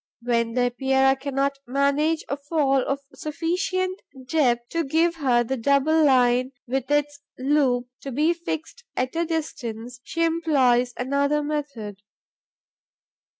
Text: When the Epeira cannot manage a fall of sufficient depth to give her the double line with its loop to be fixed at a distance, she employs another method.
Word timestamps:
When 0.23 0.55
the 0.55 0.71
Epeira 0.73 1.15
cannot 1.15 1.59
manage 1.67 2.23
a 2.27 2.35
fall 2.35 2.81
of 2.83 3.01
sufficient 3.13 4.01
depth 4.25 4.69
to 4.69 4.83
give 4.83 5.17
her 5.17 5.43
the 5.43 5.57
double 5.57 6.03
line 6.03 6.53
with 6.65 6.89
its 6.89 7.19
loop 7.37 7.87
to 8.01 8.11
be 8.11 8.33
fixed 8.33 8.83
at 8.97 9.15
a 9.15 9.27
distance, 9.27 9.99
she 10.03 10.23
employs 10.23 10.95
another 10.97 11.43
method. 11.43 12.01